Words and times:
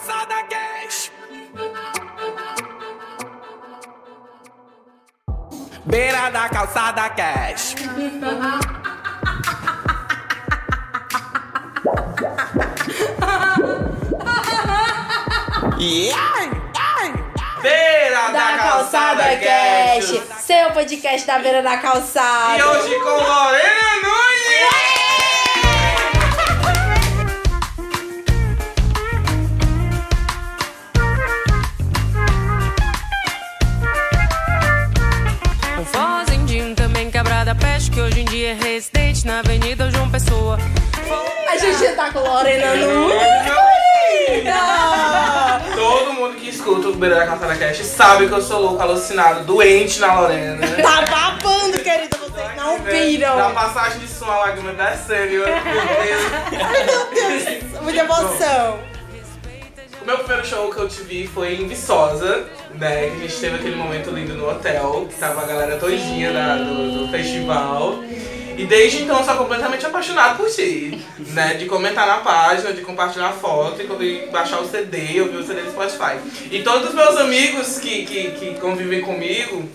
calçada 0.00 0.42
cash. 0.48 1.12
Beira 5.84 6.30
da 6.30 6.48
calçada 6.48 7.10
cash. 7.10 7.74
Yeah! 15.78 16.60
Beira 17.62 18.30
Da 18.32 18.58
Calçada 18.58 19.36
Cast, 19.36 20.22
seu 20.40 20.70
podcast 20.72 21.26
da 21.26 21.38
beira 21.38 21.62
da 21.62 21.76
calçada. 21.78 22.58
E 22.58 22.62
hoje 22.62 22.94
com 23.00 23.10
Lorena 23.10 23.99
Lorena 42.40 42.74
Nunes. 42.74 43.20
Todo 45.74 46.12
mundo 46.14 46.36
que 46.36 46.48
escuta 46.48 46.88
o 46.88 46.94
Beira 46.94 47.16
da 47.16 47.26
Calçada 47.26 47.54
Cast 47.56 47.84
sabe 47.84 48.28
que 48.28 48.32
eu 48.34 48.40
sou 48.40 48.60
louco, 48.62 48.80
alucinado, 48.82 49.44
doente 49.44 50.00
na 50.00 50.20
Lorena. 50.20 50.66
Tá 50.82 51.02
babando, 51.02 51.78
querida, 51.80 52.16
vocês 52.16 52.56
não 52.56 52.78
Da 52.78 52.90
viram. 52.90 53.52
passagem 53.54 53.98
de 54.00 54.08
som, 54.08 54.24
a 54.30 54.38
lágrima 54.38 54.72
descendo. 54.72 55.34
eu, 55.34 55.46
Meu 55.46 55.54
Deus. 55.54 56.22
Ai, 56.62 56.84
meu 56.84 57.06
Deus, 57.10 57.82
muita 57.82 58.00
emoção. 58.00 58.78
O 60.00 60.04
meu 60.06 60.18
primeiro 60.18 60.46
show 60.46 60.70
que 60.72 60.78
eu 60.78 60.88
te 60.88 61.02
vi 61.02 61.26
foi 61.26 61.54
em 61.56 61.68
Viçosa, 61.68 62.46
né? 62.74 63.10
Que 63.10 63.16
a 63.16 63.28
gente 63.28 63.36
teve 63.38 63.56
aquele 63.56 63.76
momento 63.76 64.10
lindo 64.10 64.32
no 64.34 64.48
hotel, 64.48 65.06
que 65.10 65.14
tava 65.20 65.42
a 65.42 65.44
galera 65.44 65.76
todinha 65.76 66.32
da- 66.32 66.56
do, 66.56 67.04
do 67.06 67.12
festival. 67.12 67.96
E 68.56 68.66
desde 68.66 69.02
então 69.02 69.18
eu 69.18 69.24
sou 69.24 69.34
completamente 69.36 69.86
apaixonado 69.86 70.36
por 70.36 70.50
ti, 70.50 70.98
né? 71.18 71.54
De 71.54 71.66
comentar 71.66 72.06
na 72.06 72.18
página, 72.18 72.72
de 72.72 72.82
compartilhar 72.82 73.32
foto 73.32 73.80
e 73.80 73.84
co- 73.86 74.02
e 74.02 74.28
baixar 74.30 74.60
o 74.60 74.68
CD, 74.68 75.20
ouvir 75.20 75.36
o 75.38 75.46
CD 75.46 75.62
do 75.62 75.70
Spotify. 75.70 76.18
E 76.50 76.62
todos 76.62 76.88
os 76.90 76.94
meus 76.94 77.16
amigos 77.16 77.78
que, 77.78 78.04
que, 78.04 78.30
que 78.32 78.54
convivem 78.60 79.00
comigo, 79.00 79.66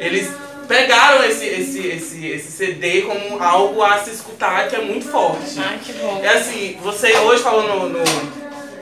eles 0.00 0.30
pegaram 0.66 1.22
esse, 1.24 1.44
esse, 1.46 1.86
esse, 1.86 2.26
esse 2.26 2.50
CD 2.52 3.02
como 3.02 3.40
algo 3.42 3.82
a 3.82 3.98
se 3.98 4.10
escutar 4.10 4.68
que 4.68 4.76
é 4.76 4.80
muito 4.80 5.06
forte. 5.08 5.58
Ai, 5.58 5.78
que 5.84 5.92
bom. 5.92 6.20
É 6.24 6.28
assim, 6.30 6.78
você 6.82 7.16
hoje 7.18 7.42
falou 7.42 7.62
no, 7.62 7.88
no, 7.90 8.04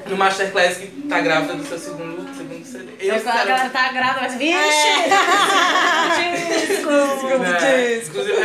no 0.06 0.16
Masterclass 0.16 0.76
que 0.78 0.86
tá 1.08 1.20
grávida 1.20 1.54
do 1.54 1.66
seu 1.66 1.78
segundo, 1.78 2.26
segundo 2.36 2.64
CD. 2.64 2.84
Eu, 3.00 3.16
Eu, 3.16 3.22
galera 3.24 3.68
tá 3.70 3.92
grávida, 3.92 4.20
mas 4.20 4.34
vixe! 4.38 4.52
né? 4.52 5.08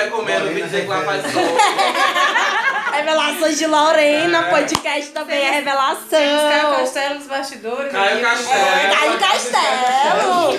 Inclusive, 0.05 0.31
eu 0.31 0.39
recomendo 0.39 0.45
o 0.45 0.53
vídeo 0.53 0.69
que 0.69 0.87
lá 0.87 1.01
faz. 1.01 1.23
Revelações 2.95 3.57
de 3.57 3.65
Lorena, 3.67 4.43
podcast 4.43 5.11
também 5.11 5.37
é 5.37 5.41
Caio 5.41 5.53
revelação. 5.55 6.77
Castelo 6.77 7.15
nos 7.15 7.27
bastidores. 7.27 7.91
Caio 7.91 8.13
aqui. 8.13 8.21
Castelo. 8.21 8.55
É, 8.55 8.95
Caio 8.95 9.19
Castelo. 9.19 10.51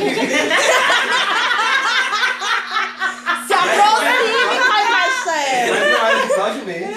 Se 3.47 3.55
aproxime, 3.55 4.61
Caio 4.69 4.89
Castelo. 4.89 5.77
Mas 5.81 6.03
mais 6.03 6.25
episódio 6.25 6.65
mesmo. 6.67 6.97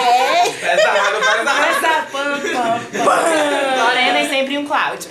É, 0.00 0.50
Pesado, 0.50 1.16
pesado. 1.18 1.64
Essa 1.64 2.06
pam, 2.12 2.40
pam, 2.40 3.04
pam. 3.04 3.84
Lorena 3.84 4.20
e 4.20 4.28
sempre 4.28 4.58
um 4.58 4.66
Cláudio. 4.66 5.10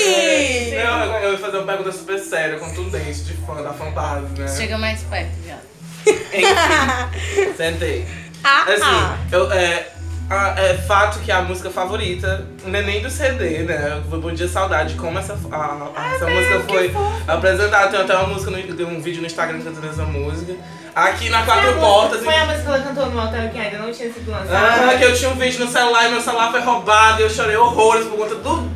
Eu, 0.00 1.22
eu 1.22 1.32
ia 1.32 1.38
fazer 1.38 1.58
uma 1.58 1.66
pergunta 1.66 1.92
super 1.92 2.18
séria, 2.18 2.58
contundente, 2.58 3.20
de 3.22 3.34
fã 3.46 3.62
da 3.62 3.72
Fantasma, 3.72 4.28
né? 4.36 4.48
Chega 4.48 4.78
mais 4.78 5.02
perto, 5.02 5.30
viado. 5.44 5.60
Enfim, 6.06 7.52
sentei. 7.56 8.06
Ah, 8.42 8.62
Assim, 8.62 8.82
ah. 8.82 9.18
eu, 9.30 9.52
é, 9.52 9.88
a- 10.30 10.54
é 10.58 10.74
fato 10.78 11.18
que 11.20 11.30
a 11.30 11.42
música 11.42 11.70
favorita 11.70 12.46
não 12.64 12.78
é 12.78 12.82
nem 12.82 13.02
do 13.02 13.10
CD, 13.10 13.64
né? 13.64 14.02
Foi 14.08 14.18
Bom 14.18 14.32
Dia 14.32 14.48
Saudade, 14.48 14.94
como 14.94 15.18
essa, 15.18 15.34
a- 15.52 15.90
a- 15.94 16.14
essa 16.14 16.26
música 16.26 16.60
foi 16.60 16.90
apresentada. 17.28 17.88
Tem 17.88 18.00
até 18.00 18.16
uma 18.16 18.28
música, 18.28 18.50
no, 18.50 18.62
tem 18.74 18.86
um 18.86 19.00
vídeo 19.00 19.20
no 19.20 19.26
Instagram 19.26 19.60
cantando 19.60 19.88
essa 19.88 20.04
música. 20.04 20.54
Aqui 20.94 21.28
na 21.28 21.42
Quatro 21.44 21.74
Portas. 21.74 22.24
Foi 22.24 22.34
a 22.34 22.44
música 22.46 22.62
que 22.62 22.68
ela 22.68 22.80
cantou 22.80 23.06
no 23.10 23.22
hotel 23.22 23.48
que 23.50 23.58
ainda 23.58 23.78
não 23.78 23.92
tinha 23.92 24.12
sido 24.12 24.32
Ah, 24.34 24.38
lançada. 24.40 24.98
que 24.98 25.04
eu 25.04 25.14
tinha 25.14 25.30
um 25.30 25.36
vídeo 25.36 25.64
no 25.64 25.70
celular 25.70 26.06
e 26.08 26.10
meu 26.10 26.20
celular 26.20 26.50
foi 26.50 26.60
roubado 26.60 27.20
e 27.20 27.24
eu 27.24 27.30
chorei 27.30 27.56
horrores 27.56 28.06
por 28.06 28.16
conta 28.18 28.34
do 28.36 28.70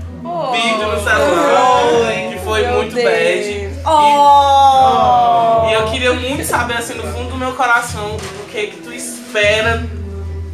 vídeo 0.52 0.88
no 0.88 1.02
celular. 1.02 2.30
Que 2.32 2.38
foi 2.44 2.66
muito 2.68 2.94
Deus. 2.94 3.04
bad. 3.04 3.48
E- 3.50 3.74
Oh. 3.86 5.68
E 5.68 5.72
eu 5.74 5.84
queria 5.90 6.14
muito 6.14 6.42
saber, 6.44 6.74
assim, 6.78 6.94
no 6.94 7.02
fundo 7.02 7.30
do 7.30 7.36
meu 7.36 7.52
coração, 7.52 8.16
o 8.16 8.50
que 8.50 8.68
que 8.68 8.76
tu 8.78 8.92
espera 8.92 9.86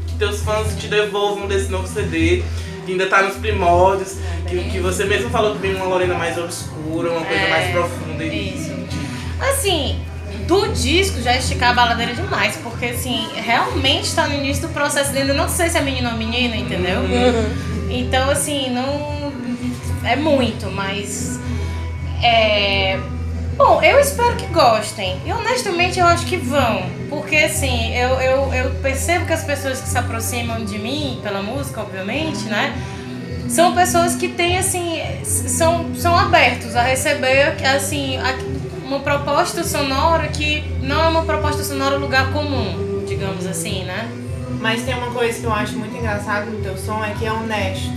que 0.08 0.14
teus 0.16 0.42
fãs 0.42 0.74
te 0.76 0.88
devolvam 0.88 1.46
desse 1.46 1.70
novo 1.70 1.86
CD, 1.86 2.42
que 2.84 2.90
ainda 2.92 3.06
tá 3.06 3.22
nos 3.22 3.36
primórdios, 3.36 4.16
que, 4.48 4.64
que 4.70 4.80
você 4.80 5.04
mesmo 5.04 5.30
falou 5.30 5.52
que 5.52 5.58
vem 5.58 5.76
uma 5.76 5.84
Lorena 5.86 6.14
mais 6.14 6.36
obscura, 6.38 7.10
uma 7.12 7.24
coisa 7.24 7.40
É, 7.42 7.50
mais 7.50 7.70
profunda. 7.70 8.24
E, 8.24 8.54
isso. 8.56 8.72
Assim, 9.40 10.00
do 10.48 10.66
disco 10.72 11.20
já 11.22 11.36
esticar 11.36 11.70
a 11.70 11.74
baladeira 11.74 12.12
demais, 12.12 12.56
porque 12.62 12.86
assim, 12.86 13.28
realmente 13.34 14.12
tá 14.12 14.26
no 14.26 14.34
início 14.34 14.66
do 14.66 14.74
processo 14.74 15.16
ainda 15.16 15.34
não 15.34 15.48
sei 15.48 15.68
se 15.68 15.78
é 15.78 15.80
menino 15.82 16.10
ou 16.10 16.16
menina, 16.16 16.56
entendeu? 16.56 17.00
Então, 17.88 18.28
assim, 18.30 18.70
não. 18.70 19.29
É 20.04 20.16
muito, 20.16 20.70
mas. 20.70 21.38
É. 22.22 22.98
Bom, 23.56 23.82
eu 23.82 24.00
espero 24.00 24.36
que 24.36 24.46
gostem. 24.46 25.20
E 25.26 25.32
honestamente 25.32 25.98
eu 25.98 26.06
acho 26.06 26.24
que 26.26 26.36
vão. 26.36 26.82
Porque 27.10 27.36
assim, 27.36 27.94
eu, 27.94 28.20
eu, 28.20 28.54
eu 28.54 28.70
percebo 28.76 29.26
que 29.26 29.32
as 29.32 29.44
pessoas 29.44 29.80
que 29.80 29.88
se 29.88 29.98
aproximam 29.98 30.64
de 30.64 30.78
mim, 30.78 31.20
pela 31.22 31.42
música, 31.42 31.80
obviamente, 31.80 32.44
né? 32.44 32.74
São 33.48 33.74
pessoas 33.74 34.14
que 34.14 34.28
têm, 34.28 34.56
assim, 34.58 35.00
são, 35.24 35.92
são 35.96 36.16
abertos 36.16 36.76
a 36.76 36.82
receber, 36.82 37.56
assim, 37.66 38.16
uma 38.84 39.00
proposta 39.00 39.64
sonora 39.64 40.28
que 40.28 40.62
não 40.80 41.04
é 41.04 41.08
uma 41.08 41.24
proposta 41.24 41.64
sonora 41.64 41.96
lugar 41.96 42.32
comum, 42.32 43.04
digamos 43.06 43.46
assim, 43.46 43.84
né? 43.84 44.08
Mas 44.60 44.82
tem 44.82 44.94
uma 44.94 45.10
coisa 45.10 45.40
que 45.40 45.44
eu 45.44 45.52
acho 45.52 45.72
muito 45.72 45.96
engraçado 45.96 46.50
no 46.50 46.62
teu 46.62 46.76
som, 46.76 47.02
é 47.02 47.14
que 47.18 47.24
é 47.24 47.32
honesto, 47.32 47.88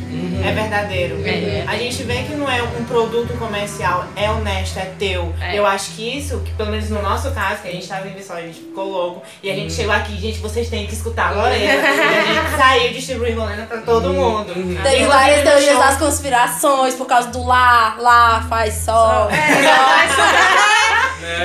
é 0.46 0.52
verdadeiro. 0.54 1.22
É. 1.28 1.66
A 1.68 1.76
gente 1.78 2.04
vê 2.04 2.24
que 2.24 2.34
não 2.36 2.50
é 2.50 2.64
um 2.64 2.86
produto 2.86 3.38
comercial, 3.38 4.06
é 4.16 4.32
honesto, 4.32 4.80
é 4.80 4.86
teu. 4.98 5.34
É. 5.42 5.60
Eu 5.60 5.66
acho 5.66 5.92
que 5.92 6.18
isso, 6.18 6.40
que 6.40 6.52
pelo 6.54 6.72
menos 6.72 6.90
no 6.90 7.02
nosso 7.02 7.30
caso, 7.32 7.62
que 7.62 7.68
a 7.68 7.72
gente 7.72 7.86
tava 7.86 8.08
em 8.08 8.24
só, 8.24 8.36
a 8.36 8.42
gente 8.42 8.60
ficou 8.60 8.90
louco. 8.90 9.24
E 9.44 9.52
a 9.52 9.54
gente 9.54 9.74
chegou 9.74 9.94
aqui, 9.94 10.18
gente, 10.18 10.40
vocês 10.40 10.70
têm 10.70 10.88
que 10.88 10.94
escutar 10.94 11.30
a 11.30 11.32
Lorena. 11.32 11.66
e 11.66 11.70
a 11.70 12.24
gente 12.24 12.50
saiu 12.58 12.94
distribuindo 12.94 13.42
Lorena 13.42 13.66
pra 13.66 13.82
todo 13.82 14.14
mundo. 14.14 14.54
Tem 14.54 14.64
Inclusive, 14.64 15.06
várias 15.06 15.44
teorias 15.44 15.78
das 15.78 15.98
conspirações 15.98 16.96
por 16.96 17.06
causa 17.06 17.28
do 17.28 17.46
lá, 17.46 17.98
lá, 18.00 18.46
faz 18.50 18.74
sol. 18.76 19.28
né? 19.28 19.38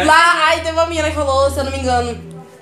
Lá, 0.05 0.47
aí 0.49 0.61
teve 0.61 0.73
uma 0.73 0.87
menina 0.87 1.09
que 1.09 1.15
falou, 1.15 1.49
se 1.51 1.59
eu 1.59 1.65
não 1.65 1.71
me 1.71 1.79
engano, 1.79 2.19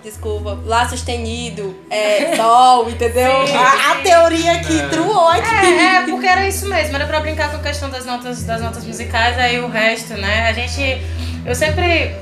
desculpa, 0.07 0.57
lá 0.65 0.89
sustenido, 0.89 1.75
é 1.91 2.37
sol, 2.37 2.89
entendeu? 2.89 3.29
a, 3.29 3.91
a 3.91 3.95
teoria 3.97 4.61
que 4.61 4.89
truou 4.89 5.29
aqui. 5.29 5.49
É, 5.49 5.97
é, 5.97 6.03
porque 6.03 6.27
era 6.27 6.47
isso 6.47 6.69
mesmo, 6.69 6.95
era 6.95 7.07
pra 7.07 7.19
brincar 7.19 7.51
com 7.51 7.57
a 7.57 7.61
questão 7.61 7.91
das 7.91 8.07
notas, 8.07 8.45
das 8.45 8.61
notas 8.61 8.85
musicais, 8.85 9.37
aí 9.37 9.59
o 9.59 9.69
resto, 9.69 10.15
né? 10.15 10.49
A 10.49 10.53
gente. 10.53 11.03
Eu 11.45 11.57
sempre. 11.57 12.15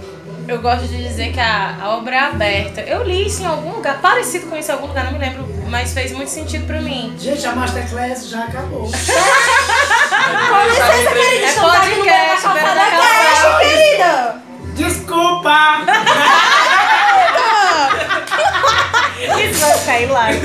Eu 0.49 0.61
gosto 0.61 0.87
de 0.87 0.97
dizer 1.03 1.33
que 1.33 1.41
a, 1.41 1.77
a 1.83 1.97
obra 1.97 2.17
é 2.17 2.19
aberta. 2.19 2.81
Eu 2.81 3.03
li 3.03 3.27
isso 3.27 3.43
em 3.43 3.47
algum 3.47 3.73
lugar, 3.73 4.01
parecido 4.01 4.47
com 4.47 4.57
isso 4.57 4.71
em 4.71 4.75
algum 4.75 4.87
lugar, 4.87 5.05
não 5.05 5.13
me 5.13 5.19
lembro, 5.19 5.47
mas 5.69 5.93
fez 5.93 6.13
muito 6.13 6.31
sentido 6.31 6.67
pra 6.67 6.81
mim. 6.81 7.15
Gente, 7.19 7.47
a 7.47 7.55
Masterclass 7.55 8.29
já 8.29 8.45
acabou. 8.45 8.91
Com 10.25 10.69
licença, 10.69 11.11
querida, 11.13 11.47
É 11.47 11.53
meio 11.53 11.55
da 11.55 11.63
podcast, 11.63 12.43
calçada. 12.43 12.81
cash, 12.81 13.59
querida. 13.61 14.43
Desculpa! 14.75 15.85
Ficar 19.95 20.01
hilário. 20.03 20.41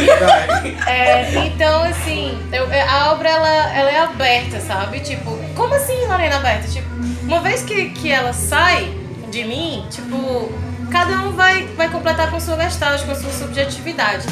É, 0.87 1.45
então, 1.45 1.83
assim, 1.83 2.37
eu- 2.51 2.67
a 2.89 3.11
obra 3.11 3.29
ela, 3.29 3.73
ela 3.75 3.91
é 3.91 3.99
aberta, 3.99 4.59
sabe? 4.59 4.99
Tipo, 4.99 5.37
como 5.55 5.73
assim, 5.73 6.05
Lorena, 6.07 6.37
aberta? 6.37 6.67
Tipo, 6.67 6.87
uma 7.23 7.39
vez 7.41 7.61
que, 7.63 7.89
que 7.89 8.11
ela 8.11 8.33
sai 8.33 8.91
de 9.29 9.43
mim, 9.43 9.85
tipo, 9.89 10.51
cada 10.91 11.21
um 11.21 11.31
vai, 11.33 11.65
vai 11.77 11.89
completar 11.89 12.29
com 12.31 12.39
sua 12.39 12.55
gestalt, 12.57 13.03
com 13.05 13.15
sua 13.15 13.31
subjetividade. 13.31 14.25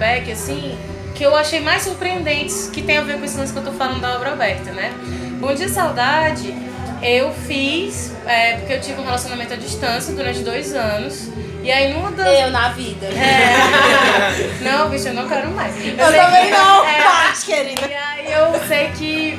Feedback, 0.00 0.32
assim, 0.32 0.78
que 1.14 1.22
eu 1.22 1.36
achei 1.36 1.60
mais 1.60 1.82
surpreendentes, 1.82 2.70
que 2.72 2.80
tem 2.82 2.96
a 2.98 3.02
ver 3.02 3.14
com 3.14 3.20
lance 3.20 3.52
que 3.52 3.58
eu 3.58 3.64
tô 3.64 3.72
falando 3.72 4.00
da 4.00 4.16
obra 4.16 4.32
aberta, 4.32 4.72
né? 4.72 4.92
Bom 5.38 5.54
Dia 5.54 5.68
Saudade, 5.68 6.54
eu 7.02 7.30
fiz, 7.46 8.12
é, 8.26 8.54
porque 8.56 8.72
eu 8.72 8.80
tive 8.80 9.00
um 9.00 9.04
relacionamento 9.04 9.52
à 9.52 9.56
distância 9.56 10.14
durante 10.14 10.40
dois 10.40 10.74
anos. 10.74 11.28
E 11.62 11.70
aí 11.70 11.92
numa 11.92 12.10
das. 12.12 12.26
Eu 12.40 12.50
na 12.50 12.70
vida. 12.70 13.06
É. 13.08 14.62
Não, 14.64 14.88
bicho, 14.88 15.08
eu 15.08 15.14
não 15.14 15.28
quero 15.28 15.50
mais. 15.50 15.76
Eu, 15.76 15.92
Eu 15.92 15.96
também 16.12 16.46
que- 16.46 16.50
não, 16.52 16.84
é, 16.86 17.32
querida. 17.44 17.82
e 17.86 17.94
aí 17.94 18.32
eu 18.32 18.66
sei 18.66 18.88
que 18.96 19.38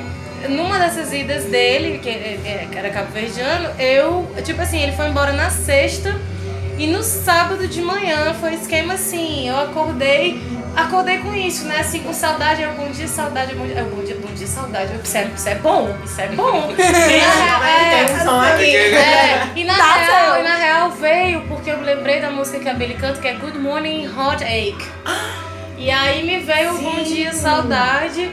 numa 0.50 0.78
dessas 0.78 1.12
idas 1.12 1.46
dele, 1.46 1.98
que 1.98 2.08
é- 2.10 2.40
é- 2.46 2.68
era 2.78 2.92
cabo 2.92 3.12
verdiano, 3.12 3.70
eu, 3.80 4.32
tipo 4.44 4.62
assim, 4.62 4.84
ele 4.84 4.92
foi 4.92 5.08
embora 5.08 5.34
na 5.34 5.50
sexta 5.50 6.16
e 6.78 6.86
no 6.86 7.02
sábado 7.02 7.68
de 7.68 7.82
manhã 7.82 8.36
foi 8.40 8.54
esquema 8.54 8.94
assim, 8.94 9.50
eu 9.50 9.60
acordei, 9.60 10.40
acordei 10.76 11.20
com 11.20 11.34
isso, 11.34 11.66
né? 11.66 11.80
Assim, 11.80 12.00
com 12.00 12.14
saudade, 12.14 12.62
eu 12.62 12.74
bom 12.74 12.90
dia, 12.90 13.08
saudade, 13.08 13.56
bom 13.56 13.66
dia, 13.66 13.80
eu, 13.80 13.86
bom 13.86 14.04
dia, 14.04 14.16
bom 14.16 14.34
dia, 14.34 14.48
saudade, 14.48 14.94
eu, 14.94 15.02
isso, 15.02 15.18
é, 15.18 15.26
isso 15.36 15.50
é 15.50 15.56
bom, 15.56 15.96
isso 16.04 16.22
é 16.22 16.28
bom. 16.28 16.70
Gente, 16.76 18.20
tem 18.20 18.28
um 18.28 18.42
aqui. 18.42 18.76
É, 18.76 19.48
e 19.56 19.64
na 19.64 19.76
Tá 19.76 19.94
real, 19.94 20.40
e 20.40 20.44
na 20.44 20.56
real 20.56 20.92
veio 20.92 21.42
porque 21.48 21.70
eu 21.72 21.82
lembrei 21.82 22.20
da 22.22 22.30
música 22.30 22.60
que 22.60 22.70
a 22.70 22.74
Billy 22.74 22.96
canta, 22.96 23.20
que 23.20 23.28
é 23.28 23.34
Good 23.34 23.58
Morning 23.60 24.08
Hot 24.08 24.44
Ache. 24.44 24.76
E 25.78 25.90
aí 25.90 26.24
me 26.24 26.38
veio 26.38 26.76
o 26.76 26.78
Bom 26.78 27.02
Dia 27.02 27.34
Saudade. 27.34 28.32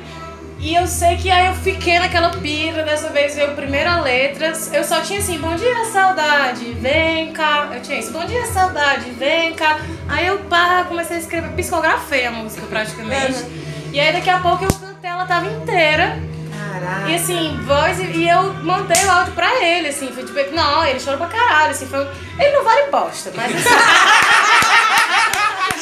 E 0.60 0.74
eu 0.74 0.86
sei 0.88 1.16
que 1.16 1.30
aí 1.30 1.46
eu 1.46 1.54
fiquei 1.54 1.98
naquela 2.00 2.30
pira, 2.30 2.82
dessa 2.82 3.10
vez 3.10 3.34
veio 3.34 3.54
primeiro 3.54 3.88
a 3.88 4.00
letras. 4.00 4.72
Eu 4.72 4.82
só 4.82 5.00
tinha 5.00 5.20
assim, 5.20 5.38
bom 5.38 5.54
dia 5.54 5.84
saudade, 5.86 6.72
vem 6.72 7.32
cá. 7.32 7.68
Eu 7.72 7.80
tinha 7.80 7.98
isso, 8.00 8.12
bom 8.12 8.24
dia 8.24 8.44
saudade, 8.46 9.08
vem 9.10 9.54
cá. 9.54 9.78
Aí 10.08 10.26
eu 10.26 10.38
pá, 10.40 10.84
comecei 10.88 11.16
a 11.16 11.20
escrever, 11.20 11.50
psicografei 11.52 12.26
a 12.26 12.32
música 12.32 12.66
praticamente. 12.66 13.44
E 13.92 14.00
aí 14.00 14.12
daqui 14.12 14.28
a 14.28 14.40
pouco 14.40 14.64
eu 14.64 14.72
cantei, 14.72 15.08
ela 15.08 15.26
tava 15.26 15.46
inteira. 15.46 16.18
Caraca. 16.72 17.08
E 17.08 17.14
assim, 17.14 17.56
voz, 17.64 18.00
e 18.00 18.04
e 18.04 18.28
eu 18.28 18.52
mandei 18.54 19.04
o 19.04 19.10
áudio 19.10 19.32
pra 19.34 19.64
ele, 19.64 19.88
assim, 19.88 20.08
foi 20.08 20.24
tipo, 20.24 20.54
não, 20.54 20.84
ele 20.84 20.98
chorou 20.98 21.18
pra 21.18 21.28
caralho, 21.28 21.70
assim, 21.70 21.86
foi. 21.86 22.00
Ele 22.38 22.56
não 22.56 22.64
vale 22.64 22.90
bosta, 22.90 23.32
mas 23.34 23.54
assim, 23.54 23.68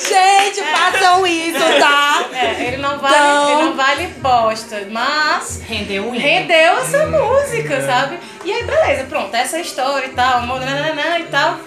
Gente, 0.08 0.62
façam 0.62 1.26
isso, 1.26 1.58
tá? 1.81 2.25
é, 2.32 2.67
ele 2.69 2.76
não 2.79 2.99
vale, 2.99 3.17
Então- 3.17 3.50
ele 3.53 3.62
não 3.69 3.76
vale 3.76 4.06
bosta, 4.19 4.87
mas 4.91 5.61
Rendeu 5.67 6.06
um 6.08 6.11
rendeu 6.11 6.79
essa 6.79 7.06
música, 7.06 7.81
sabe? 7.85 8.19
E 8.44 8.53
aí, 8.53 8.64
beleza, 8.64 9.05
pronto, 9.05 9.35
essa 9.35 9.58
história 9.58 10.06
e 10.06 10.11
tal, 10.11 10.43
nananã 10.47 11.19
e 11.19 11.25
tal. 11.25 11.58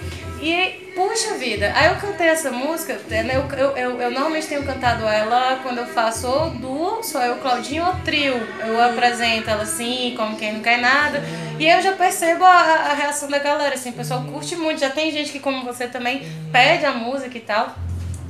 E, 0.41 0.91
puxa 0.95 1.33
vida, 1.33 1.71
aí 1.75 1.87
eu 1.87 1.95
cantei 1.97 2.27
essa 2.27 2.49
música, 2.49 2.97
né, 3.09 3.31
eu, 3.35 3.57
eu, 3.57 3.77
eu, 3.77 4.01
eu 4.01 4.11
normalmente 4.11 4.47
tenho 4.47 4.63
cantado 4.63 5.05
ela 5.05 5.59
quando 5.61 5.79
eu 5.79 5.85
faço 5.85 6.27
ou 6.27 6.49
duo, 6.51 7.03
só 7.03 7.21
eu, 7.23 7.35
Claudinho, 7.37 7.85
ou 7.85 7.93
trio. 8.05 8.41
Eu 8.65 8.81
apresento 8.81 9.49
ela 9.49 9.63
assim, 9.63 10.13
como 10.15 10.37
quem 10.37 10.53
não 10.53 10.61
quer 10.61 10.77
nada. 10.79 11.21
E 11.59 11.69
aí 11.69 11.77
eu 11.77 11.81
já 11.81 11.91
percebo 11.91 12.45
a, 12.45 12.51
a 12.51 12.93
reação 12.93 13.27
da 13.29 13.37
galera, 13.37 13.75
assim, 13.75 13.89
o 13.89 13.93
pessoal 13.93 14.23
curte 14.23 14.55
muito. 14.55 14.79
Já 14.79 14.89
tem 14.89 15.11
gente 15.11 15.29
que, 15.29 15.39
como 15.41 15.65
você 15.65 15.87
também, 15.89 16.25
pede 16.53 16.85
a 16.85 16.93
música 16.93 17.37
e 17.37 17.41
tal. 17.41 17.75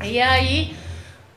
E 0.04 0.20
aí, 0.22 0.76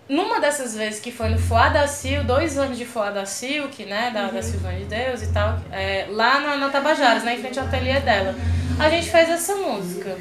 numa 0.08 0.40
dessas 0.40 0.76
vezes 0.76 1.00
que 1.00 1.10
foi 1.10 1.28
no 1.28 1.38
Foá 1.38 1.68
da 1.68 1.86
Sil, 1.88 2.22
dois 2.24 2.56
anos 2.58 2.78
de 2.78 2.84
Foá 2.84 3.10
da 3.10 3.26
Sil, 3.26 3.68
que, 3.70 3.84
né, 3.84 4.10
da, 4.12 4.28
da 4.28 4.42
Silvana 4.42 4.78
de 4.78 4.84
Deus 4.84 5.22
e 5.22 5.32
tal, 5.32 5.58
é, 5.72 6.06
lá 6.10 6.40
na, 6.40 6.56
na 6.56 6.68
Tabajaras, 6.68 7.24
né, 7.24 7.34
em 7.34 7.40
frente 7.40 7.58
ao 7.58 7.66
ateliê 7.66 7.98
dela, 8.00 8.34
a 8.78 8.88
gente 8.88 9.10
fez 9.10 9.28
essa 9.28 9.56
música. 9.56 10.16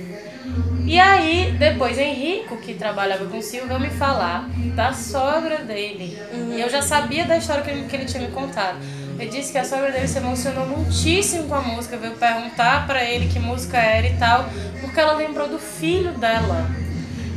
E 0.86 1.00
aí, 1.00 1.56
depois, 1.58 1.98
Henrico, 1.98 2.58
que 2.58 2.74
trabalhava 2.74 3.26
com 3.26 3.42
Silvio, 3.42 3.68
veio 3.68 3.80
me 3.80 3.90
falar 3.90 4.50
da 4.76 4.92
sogra 4.92 5.60
dele. 5.60 6.18
E 6.56 6.60
eu 6.60 6.70
já 6.70 6.82
sabia 6.82 7.26
da 7.26 7.38
história 7.38 7.64
que 7.64 7.70
ele, 7.70 7.86
que 7.88 7.96
ele 7.96 8.06
tinha 8.06 8.24
me 8.24 8.32
contado. 8.32 8.78
Ele 9.20 9.30
disse 9.30 9.52
que 9.52 9.58
a 9.58 9.64
sogra 9.64 9.92
dele 9.92 10.08
se 10.08 10.18
emocionou 10.18 10.66
muitíssimo 10.66 11.48
com 11.48 11.54
a 11.54 11.62
música, 11.62 11.96
veio 11.96 12.16
perguntar 12.16 12.88
pra 12.88 13.04
ele 13.04 13.28
que 13.28 13.40
música 13.40 13.78
era 13.78 14.08
e 14.08 14.18
tal, 14.18 14.50
porque 14.82 15.00
ela 15.00 15.14
lembrou 15.14 15.48
do 15.48 15.60
filho 15.60 16.12
dela 16.14 16.68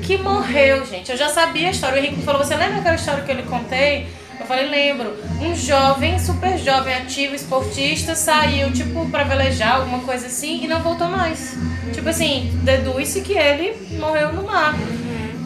que 0.04 0.18
morreu, 0.18 0.84
gente. 0.86 1.10
Eu 1.10 1.16
já 1.16 1.28
sabia 1.28 1.68
a 1.68 1.70
história. 1.70 1.96
O 1.96 1.98
Henrique 1.98 2.16
me 2.16 2.22
falou: 2.22 2.44
Você 2.44 2.54
lembra 2.54 2.78
aquela 2.78 2.94
história 2.94 3.24
que 3.24 3.30
eu 3.30 3.36
lhe 3.36 3.42
contei? 3.42 4.06
Eu 4.38 4.46
falei: 4.46 4.68
Lembro. 4.68 5.16
Um 5.40 5.54
jovem, 5.54 6.18
super 6.18 6.56
jovem, 6.58 6.94
ativo, 6.94 7.34
esportista, 7.34 8.14
saiu, 8.14 8.72
tipo, 8.72 9.08
pra 9.10 9.24
velejar, 9.24 9.76
alguma 9.76 10.00
coisa 10.00 10.26
assim, 10.26 10.62
e 10.62 10.68
não 10.68 10.80
voltou 10.80 11.08
mais. 11.08 11.56
Tipo 11.92 12.08
assim, 12.08 12.50
deduz-se 12.62 13.20
que 13.20 13.32
ele 13.32 13.76
morreu 13.98 14.32
no 14.32 14.44
mar. 14.44 14.74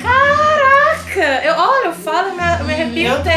Caraca! 0.01 1.45
Eu, 1.45 1.55
olha, 1.57 1.87
eu 1.87 1.93
falo, 1.93 2.29
eu 2.29 2.65
me, 2.65 2.73
arrepio 2.73 3.09
Eu 3.09 3.23
tô 3.23 3.29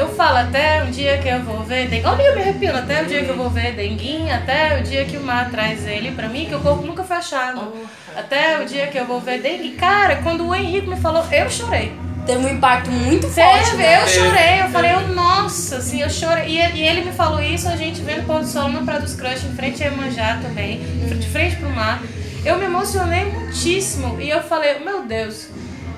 eu 0.00 0.08
falo 0.08 0.38
até 0.38 0.82
um 0.82 0.90
dia 0.90 1.18
que 1.18 1.28
eu 1.28 1.40
vou 1.40 1.62
ver 1.62 1.86
dengue. 1.88 2.06
Olha, 2.06 2.22
eu 2.22 2.34
me 2.34 2.42
arrepio, 2.42 2.74
até 2.74 3.02
o 3.02 3.06
dia 3.06 3.22
que 3.22 3.28
eu 3.28 3.36
vou 3.36 3.50
ver 3.50 3.74
denguinho, 3.74 4.34
até 4.34 4.80
o 4.80 4.82
dia 4.82 5.04
que 5.04 5.16
o 5.16 5.22
mar 5.22 5.50
traz 5.50 5.86
ele 5.86 6.12
pra 6.12 6.26
mim, 6.28 6.46
que 6.46 6.54
o 6.54 6.60
corpo 6.60 6.86
nunca 6.86 7.04
foi 7.04 7.18
achado. 7.18 7.72
Até 8.16 8.58
o 8.60 8.64
dia 8.64 8.86
que 8.86 8.98
eu 8.98 9.04
vou 9.04 9.20
ver 9.20 9.40
dengue. 9.40 9.72
Cara, 9.72 10.16
quando 10.16 10.46
o 10.46 10.54
Henrique 10.54 10.88
me 10.88 10.96
falou, 10.96 11.22
eu 11.30 11.50
chorei. 11.50 11.92
Teve 12.24 12.44
um 12.44 12.48
impacto 12.48 12.90
muito 12.90 13.28
forte, 13.28 13.70
Teve, 13.70 13.82
né? 13.82 14.02
eu 14.02 14.08
chorei, 14.08 14.60
eu 14.62 14.68
falei, 14.68 14.92
eu, 14.92 15.08
nossa, 15.08 15.76
assim, 15.76 16.00
eu 16.00 16.10
chorei. 16.10 16.46
E, 16.46 16.76
e 16.76 16.82
ele 16.86 17.04
me 17.04 17.12
falou 17.12 17.40
isso, 17.42 17.68
a 17.68 17.76
gente 17.76 18.00
vendo 18.00 18.22
o 18.22 18.24
pôr 18.24 18.40
do 18.40 18.46
sol 18.46 18.68
na 18.68 18.82
Praia 18.82 19.00
dos 19.00 19.14
Crush, 19.14 19.44
em 19.44 19.54
frente 19.54 19.82
a 19.82 19.86
Iemanjá 19.86 20.38
também, 20.42 20.80
de 21.18 21.28
frente 21.28 21.56
pro 21.56 21.68
mar. 21.70 22.00
Eu 22.44 22.58
me 22.58 22.64
emocionei 22.64 23.24
muitíssimo 23.26 24.18
e 24.20 24.30
eu 24.30 24.42
falei, 24.42 24.78
meu 24.78 25.02
Deus, 25.02 25.48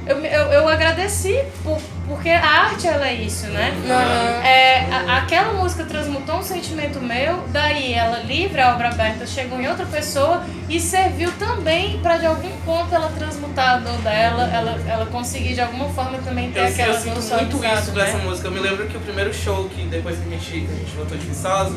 eu, 0.06 0.18
eu, 0.24 0.52
eu 0.52 0.68
agradeci 0.68 1.38
por, 1.62 1.78
porque 2.08 2.28
a 2.30 2.44
arte 2.64 2.86
ela 2.86 3.06
é 3.08 3.14
isso, 3.14 3.46
né? 3.46 3.72
Aham. 3.88 4.44
É, 4.46 4.80
a- 4.92 5.18
aquela 5.18 5.52
música 5.54 5.84
transmutou 5.84 6.36
um 6.38 6.42
sentimento 6.42 7.00
meu, 7.00 7.44
daí 7.48 7.94
ela 7.94 8.18
livre, 8.20 8.60
a 8.60 8.74
obra 8.74 8.88
aberta, 8.88 9.26
chegou 9.26 9.60
em 9.60 9.68
outra 9.68 9.86
pessoa 9.86 10.44
e 10.68 10.80
serviu 10.80 11.30
também 11.38 11.98
pra 12.00 12.18
de 12.18 12.26
algum 12.26 12.50
ponto 12.64 12.94
ela 12.94 13.08
transmutar 13.16 13.74
a 13.74 13.78
dor 13.78 13.96
dela, 13.98 14.50
ela, 14.52 14.78
ela 14.88 15.06
conseguir 15.06 15.54
de 15.54 15.60
alguma 15.60 15.88
forma 15.90 16.18
também 16.18 16.50
ter 16.50 16.60
Eu, 16.60 16.66
aquela 16.66 16.94
eu 16.94 17.00
sinto 17.00 17.34
muito 17.36 17.56
isso 17.64 17.92
né? 17.92 18.04
dessa 18.04 18.18
música. 18.18 18.48
Eu 18.48 18.52
me 18.52 18.60
lembro 18.60 18.86
que 18.88 18.96
o 18.96 19.00
primeiro 19.00 19.32
show 19.32 19.68
que 19.68 19.82
depois 19.84 20.18
que 20.18 20.26
a 20.26 20.30
gente, 20.38 20.68
a 20.70 20.74
gente 20.74 20.96
voltou 20.96 21.16
de 21.16 21.26
Viçosa, 21.26 21.76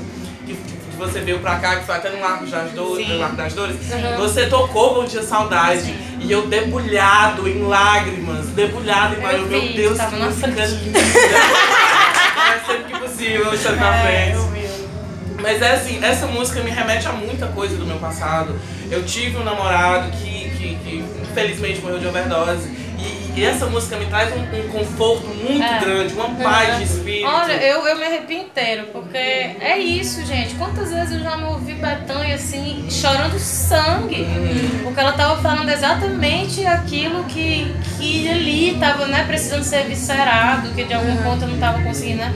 que, 0.96 0.98
você 0.98 1.20
veio 1.20 1.40
pra 1.40 1.58
cá, 1.58 1.78
que 1.78 1.86
foi 1.86 1.96
até 1.96 2.10
no 2.10 2.20
Largo 2.20 2.46
das 2.46 2.72
Dores, 2.72 3.06
Sim. 3.06 3.14
no 3.14 3.20
Largo 3.20 3.36
das 3.36 3.54
Dores, 3.54 3.75
você 4.18 4.48
tocou 4.48 4.96
Bom 4.96 5.06
Dia 5.06 5.22
Saudade. 5.22 5.94
E 6.20 6.32
eu 6.32 6.48
debulhado 6.48 7.48
em 7.48 7.62
lágrimas, 7.62 8.48
debulhado 8.48 9.16
em 9.16 9.22
lágrimas. 9.22 9.50
Meu 9.50 9.74
Deus, 9.74 10.00
que 10.02 10.16
música 10.16 10.66
linda. 10.66 11.00
É 11.00 12.60
sempre 12.66 12.94
que 12.94 13.00
possível, 13.00 13.54
eu 13.54 13.75
na 13.75 13.96
É, 13.96 14.32
frente. 14.32 14.48
vi. 14.52 15.42
Mas 15.42 15.62
é 15.62 15.74
assim, 15.74 16.04
essa 16.04 16.25
música 16.25 16.62
me 16.62 16.72
remete 16.72 17.08
a 17.08 17.12
muita 17.12 17.48
coisa 17.48 17.75
do 17.75 17.86
meu 17.86 17.98
passado. 17.98 18.60
Eu 18.90 19.04
tive 19.04 19.38
um 19.38 19.44
namorado 19.44 20.10
que, 20.12 20.50
que, 20.50 20.75
que 20.84 21.06
infelizmente 21.22 21.82
morreu 21.82 22.00
de 22.00 22.08
overdose. 22.08 22.75
E, 23.36 23.44
essa 23.44 23.65
música 23.65 23.98
me 23.98 24.06
traz 24.06 24.34
um, 24.34 24.39
um 24.42 24.68
conforto 24.70 25.27
muito 25.27 25.63
É. 25.63 25.80
grande, 25.80 26.13
uma 26.13 26.30
paz 26.36 26.77
de 26.77 26.84
espírito. 26.84 27.27
Olha, 27.27 27.54
eu, 27.54 27.86
eu 27.86 27.98
me 27.98 28.06
arrepio 28.06 28.38
inteiro, 28.39 28.88
porque 28.94 29.18
é 29.18 29.77
isso, 29.77 30.25
gente. 30.25 30.56
Quantas 30.56 30.92
vezes 30.92 31.13
eu 31.15 31.20
já 31.20 31.36
não 31.36 31.50
ouvi 31.54 31.74
Betânia 31.74 32.36
assim, 32.36 32.86
chorando 32.89 33.38
sangue? 33.38 34.25
Porque 34.84 35.00
ela 35.00 35.13
tava 35.13 35.42
falando 35.42 35.70
exatamente 35.70 36.65
aquilo 36.65 37.24
que, 37.25 37.74
que 37.98 38.30
ali 38.30 38.77
tava, 38.80 39.08
né, 39.08 39.25
precisando 39.27 39.63
ser 39.63 39.84
viscerado, 39.86 40.70
que 40.74 40.84
de 40.84 40.94
algum 40.94 41.15
ponto 41.18 41.44
eu 41.44 41.50
não 41.50 41.58
tava 41.58 41.82
conseguindo, 41.84 42.20
né? 42.20 42.34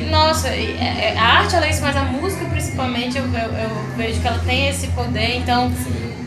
E 0.00 0.10
nossa, 0.10 0.48
é- 0.48 1.12
é- 1.14 1.18
a 1.18 1.22
arte 1.40 1.54
ela 1.54 1.66
é 1.66 1.70
isso, 1.70 1.82
mas 1.82 1.96
a 1.96 2.04
música 2.04 2.44
principalmente 2.46 3.18
eu, 3.18 3.24
eu, 3.24 3.52
eu 3.52 3.70
vejo 3.96 4.20
que 4.20 4.26
ela 4.26 4.38
tem 4.38 4.68
esse 4.68 4.86
poder, 4.88 5.36
então 5.36 5.70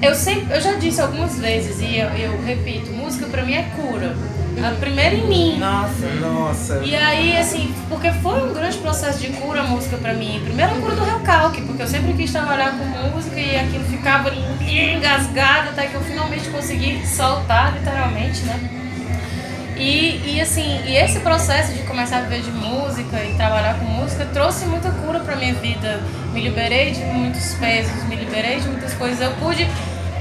eu 0.01 0.13
sempre, 0.13 0.53
eu 0.55 0.61
já 0.61 0.73
disse 0.73 1.01
algumas 1.01 1.37
vezes 1.39 1.79
e 1.79 1.97
eu, 1.97 2.09
eu 2.09 2.43
repito, 2.45 2.91
música 2.91 3.25
pra 3.27 3.43
mim 3.43 3.53
é 3.53 3.63
cura. 3.75 4.15
A 4.63 4.69
primeira 4.79 5.15
em 5.15 5.27
mim. 5.27 5.57
Nossa. 5.57 6.05
Nossa. 6.21 6.81
E 6.85 6.95
aí, 6.95 7.35
assim, 7.35 7.73
porque 7.89 8.11
foi 8.11 8.49
um 8.49 8.53
grande 8.53 8.77
processo 8.77 9.19
de 9.19 9.29
cura 9.29 9.61
a 9.61 9.63
música 9.63 9.97
pra 9.97 10.13
mim. 10.13 10.39
Primeiro 10.43 10.73
a 10.73 10.75
cura 10.75 10.95
do 10.95 11.03
recalque, 11.03 11.63
porque 11.63 11.81
eu 11.81 11.87
sempre 11.87 12.13
quis 12.13 12.31
trabalhar 12.31 12.71
com 12.77 12.85
música 13.09 13.39
e 13.39 13.57
aquilo 13.57 13.83
ficava 13.85 14.31
engasgado 14.61 15.69
até 15.69 15.87
que 15.87 15.95
eu 15.95 16.01
finalmente 16.01 16.47
consegui 16.49 17.05
soltar, 17.05 17.73
literalmente, 17.73 18.41
né? 18.43 18.82
E, 19.75 20.21
e 20.35 20.41
assim, 20.41 20.81
e 20.85 20.95
esse 20.97 21.19
processo 21.19 21.73
de 21.73 21.81
começar 21.83 22.17
a 22.17 22.21
viver 22.21 22.41
de 22.41 22.51
música 22.51 23.17
e 23.23 23.33
trabalhar 23.35 23.75
com 23.79 23.85
música 23.85 24.25
trouxe 24.33 24.65
muita 24.65 24.91
cura 24.91 25.19
pra 25.19 25.35
minha 25.35 25.53
vida. 25.55 26.01
Me 26.31 26.41
liberei 26.41 26.91
de 26.91 27.01
muitos 27.05 27.53
pesos, 27.55 28.03
me 28.03 28.15
liberei 28.15 28.59
de 28.59 28.67
muitas 28.67 28.93
coisas. 28.93 29.19
Eu 29.21 29.31
pude. 29.33 29.67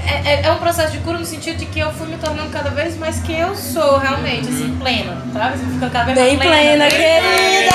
É, 0.05 0.33
é- 0.33 0.41
é 0.47 0.51
um 0.51 0.57
processo 0.57 0.91
de 0.91 0.97
cura 0.97 1.17
no 1.17 1.25
sentido 1.25 1.57
de 1.57 1.65
que 1.65 1.79
eu 1.79 1.91
fui 1.93 2.07
me 2.07 2.17
tornando 2.17 2.49
cada 2.49 2.69
vez 2.71 2.97
mais 2.97 3.19
quem 3.21 3.39
eu 3.39 3.55
sou 3.55 3.97
realmente, 3.99 4.49
assim, 4.49 4.75
plena, 4.77 5.17
sabe? 5.31 5.57
Você 5.57 5.65
fica 5.73 5.89
cada 5.89 6.13
vez 6.13 6.17
Bem 6.27 6.37
mais 6.37 6.49
plena, 6.49 6.85
bem 6.89 6.97
querida! 6.97 7.71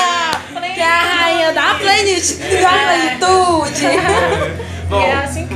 plena. 0.51 0.73
Que 0.75 0.79
é 0.79 0.85
a 0.85 1.01
rainha 1.23 1.53
da 1.53 1.73
plenitude. 1.75 2.61
Da 2.61 2.69
plenitude. 2.69 3.85
Bom, 4.89 5.01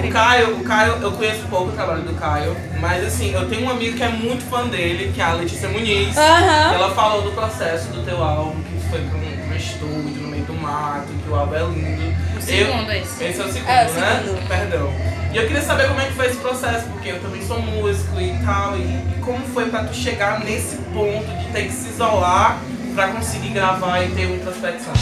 O 0.04 0.12
Caio, 0.12 0.58
o 0.58 0.64
Caio, 0.64 0.94
eu 1.02 1.12
conheço 1.12 1.44
pouco 1.50 1.70
o 1.70 1.72
trabalho 1.72 2.02
do 2.04 2.14
Caio, 2.16 2.56
mas 2.80 3.06
assim, 3.06 3.34
eu 3.34 3.48
tenho 3.48 3.66
um 3.66 3.70
amigo 3.70 3.96
que 3.96 4.04
é 4.04 4.10
muito 4.10 4.44
fã 4.50 4.68
dele, 4.68 5.12
que 5.14 5.22
é 5.22 5.24
a 5.24 5.34
Letícia 5.34 5.70
Muniz. 5.70 6.16
Ela 6.18 6.92
falou 6.94 7.22
do 7.22 7.32
processo 7.32 7.88
do 7.90 8.04
teu 8.04 8.22
álbum, 8.22 8.62
que 8.64 8.90
foi 8.90 9.00
pra 9.00 9.18
um, 9.18 9.22
pra 9.48 9.54
um 9.54 9.58
estúdio 9.58 10.22
no 10.22 10.28
meio 10.28 10.44
do 10.44 10.54
mato, 10.54 11.08
que 11.08 11.30
o 11.30 11.36
álbum 11.36 11.56
é 11.56 11.60
lindo. 11.64 12.14
O 12.38 12.42
segundo, 12.42 12.92
esse. 12.92 13.24
Esse 13.24 13.42
é 13.42 13.46
o 13.46 13.52
segundo, 13.52 13.70
É, 13.70 13.88
o 13.88 13.94
né? 13.94 14.24
segundo. 14.26 14.48
Perdão. 14.48 14.94
E 15.32 15.38
eu 15.38 15.48
queria 15.48 15.62
saber 15.62 15.88
como 15.88 16.00
é 16.02 16.06
que 16.06 16.14
foi 16.14 16.28
esse 16.28 16.38
processo, 16.38 16.86
porque 16.90 17.10
eu 17.10 17.20
também 17.20 17.42
sou 17.48 17.60
músico 17.62 18.20
e 18.20 18.38
tal, 18.46 18.78
e, 18.78 18.82
e 18.82 19.22
como 19.22 19.40
foi 19.48 19.66
pra 19.70 19.84
tu 19.86 19.94
chegar 19.96 20.42
nesse 20.42 20.76
ponto 20.94 21.26
de 21.40 21.46
ter 21.52 21.64
que 21.64 21.72
se 21.72 21.90
isolar 21.90 22.60
pra 22.94 23.08
conseguir 23.08 23.50
gravar 23.50 24.02
e 24.04 24.10
ter 24.10 24.26
uma 24.28 24.36
introspecção. 24.36 24.94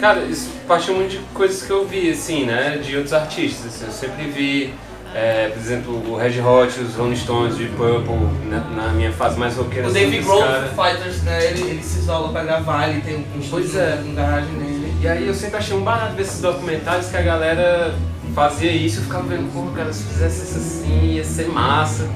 Cara, 0.00 0.22
isso 0.22 0.50
partiu 0.66 0.94
muito 0.94 1.10
de 1.10 1.18
coisas 1.34 1.62
que 1.62 1.70
eu 1.70 1.86
vi, 1.86 2.10
assim, 2.10 2.46
né? 2.46 2.80
De 2.82 2.96
outros 2.96 3.12
artistas. 3.12 3.66
assim, 3.66 3.84
eu 3.84 3.92
sempre 3.92 4.30
vi, 4.30 4.74
é, 5.14 5.48
por 5.48 5.58
exemplo, 5.60 6.10
o 6.10 6.16
Red 6.16 6.40
Hot, 6.40 6.80
os 6.80 6.94
Rolling 6.94 7.16
Stones, 7.16 7.56
de 7.56 7.66
Purple, 7.66 8.14
né, 8.48 8.64
na 8.74 8.88
minha 8.88 9.12
fase 9.12 9.38
mais 9.38 9.56
roqueira. 9.56 9.88
O 9.88 9.90
assim, 9.90 10.00
David 10.00 10.22
Grohl. 10.24 10.42
Fighters, 10.74 11.22
né, 11.22 11.46
ele, 11.50 11.62
ele 11.62 11.82
se 11.82 11.98
isola 11.98 12.32
pra 12.32 12.42
gravar, 12.44 12.88
ele 12.88 13.02
tem 13.02 13.16
um 13.16 13.24
Pois 13.50 13.76
é. 13.76 14.00
com 14.02 14.14
garagem 14.14 14.52
nele. 14.54 14.94
E 15.02 15.06
aí 15.08 15.26
eu 15.26 15.34
sempre 15.34 15.58
achei 15.58 15.76
um 15.76 15.82
barato 15.82 16.14
ver 16.14 16.22
esses 16.22 16.40
documentários 16.40 17.08
que 17.08 17.16
a 17.16 17.22
galera 17.22 17.94
fazia 18.34 18.70
isso, 18.70 19.00
eu 19.00 19.02
ficava 19.02 19.24
vendo, 19.24 19.52
pô, 19.52 19.62
cara, 19.74 19.92
se 19.92 20.04
fizesse 20.04 20.44
isso 20.44 20.58
assim, 20.58 21.14
ia 21.14 21.24
ser 21.24 21.48
massa. 21.48 22.08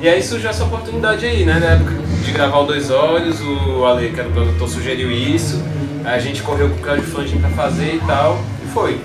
E 0.00 0.08
aí 0.08 0.22
surgiu 0.22 0.50
essa 0.50 0.64
oportunidade 0.64 1.24
aí, 1.24 1.44
né? 1.44 1.58
Na 1.58 1.66
época 1.66 1.92
de 2.24 2.32
gravar 2.32 2.58
o 2.58 2.66
Dois 2.66 2.90
Olhos, 2.90 3.40
o 3.40 3.84
Ale, 3.84 4.10
que 4.10 4.20
era 4.20 4.28
o 4.28 4.32
produtor, 4.32 4.68
sugeriu 4.68 5.10
isso. 5.10 5.62
A 6.04 6.18
gente 6.18 6.42
correu 6.42 6.68
com 6.68 6.76
o 6.76 6.78
crowdfunding 6.78 7.38
pra 7.38 7.50
fazer 7.50 7.94
e 7.94 8.00
tal, 8.06 8.40
e 8.64 8.68
foi. 8.68 9.00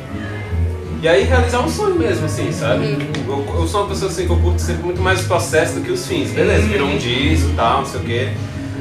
E 1.00 1.08
aí 1.08 1.24
realizar 1.24 1.60
um 1.60 1.70
sonho 1.70 1.96
mesmo, 1.96 2.26
assim, 2.26 2.52
sabe? 2.52 2.98
Eu, 3.28 3.46
eu 3.60 3.68
sou 3.68 3.82
uma 3.82 3.90
pessoa 3.90 4.10
assim 4.10 4.26
que 4.26 4.32
eu 4.32 4.38
curto 4.38 4.60
sempre 4.60 4.84
muito 4.84 5.00
mais 5.00 5.22
o 5.22 5.28
processo 5.28 5.76
do 5.76 5.82
que 5.82 5.92
os 5.92 6.08
fins. 6.08 6.32
Beleza, 6.32 6.68
virou 6.68 6.88
um 6.88 6.98
disco 6.98 7.50
e 7.50 7.54
tal, 7.54 7.80
não 7.80 7.86
sei 7.86 8.00
o 8.00 8.04
quê. 8.04 8.30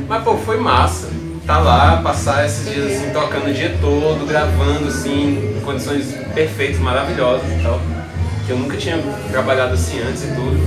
Mas 0.08 0.24
pô, 0.24 0.36
foi 0.38 0.58
massa. 0.58 1.08
Tá 1.46 1.58
lá, 1.58 2.00
passar 2.02 2.44
esses 2.46 2.72
dias 2.72 2.90
assim, 2.90 3.10
tocando 3.10 3.50
o 3.50 3.52
dia 3.52 3.76
todo, 3.80 4.26
gravando 4.26 4.88
assim, 4.88 5.56
em 5.56 5.60
condições 5.60 6.12
perfeitas, 6.34 6.80
maravilhosas 6.80 7.46
e 7.52 7.62
tal. 7.62 7.80
Que 8.46 8.52
eu 8.52 8.58
nunca 8.58 8.76
tinha 8.78 8.98
trabalhado 9.30 9.74
assim 9.74 10.00
antes 10.00 10.24
e 10.24 10.28
tudo. 10.28 10.58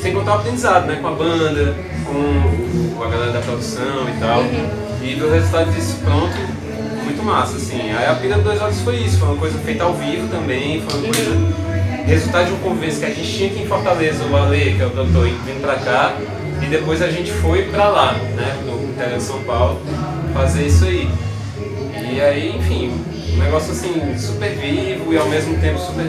Sem 0.00 0.12
contar 0.12 0.32
o 0.32 0.34
aprendizado, 0.36 0.86
né? 0.86 0.98
Com 1.00 1.08
a 1.08 1.12
banda, 1.12 1.74
com 2.04 3.02
a 3.02 3.08
galera 3.08 3.32
da 3.32 3.40
produção 3.40 4.08
e 4.08 4.18
tal. 4.18 4.42
E 5.02 5.14
ver 5.14 5.24
o 5.24 5.30
resultado 5.30 5.70
disso 5.70 5.98
pronto, 6.02 6.34
muito 7.04 7.22
massa, 7.22 7.56
assim. 7.56 7.90
Aí 7.92 8.06
a 8.06 8.14
Pira 8.14 8.34
dos 8.36 8.44
Dois 8.44 8.60
Olhos 8.62 8.80
foi 8.80 8.96
isso, 8.96 9.18
foi 9.18 9.28
uma 9.28 9.36
coisa 9.36 9.58
feita 9.58 9.84
ao 9.84 9.94
vivo 9.94 10.28
também, 10.28 10.82
foi 10.82 11.00
uma 11.00 11.08
coisa. 11.14 11.64
Resultado 12.06 12.46
de 12.48 12.52
um 12.52 12.58
convênio 12.58 12.96
que 12.98 13.04
a 13.06 13.08
gente 13.08 13.32
tinha 13.32 13.48
aqui 13.50 13.62
em 13.62 13.66
Fortaleza, 13.66 14.24
o 14.26 14.36
Ale, 14.36 14.74
que 14.74 14.82
é 14.82 14.86
o 14.86 14.90
doutor, 14.90 15.24
vindo 15.26 15.62
pra 15.62 15.76
cá, 15.76 16.14
e 16.62 16.66
depois 16.66 17.00
a 17.00 17.08
gente 17.10 17.32
foi 17.32 17.62
pra 17.64 17.88
lá, 17.88 18.12
né, 18.12 18.58
no 18.66 18.90
interior 18.90 19.16
de 19.16 19.22
São 19.22 19.42
Paulo, 19.44 19.80
fazer 20.34 20.66
isso 20.66 20.84
aí. 20.84 21.08
E 22.12 22.20
aí, 22.20 22.56
enfim, 22.58 22.92
um 23.32 23.38
negócio 23.38 23.72
assim, 23.72 24.18
super 24.18 24.50
vivo 24.50 25.14
e 25.14 25.16
ao 25.16 25.26
mesmo 25.28 25.56
tempo 25.58 25.78
super 25.78 26.06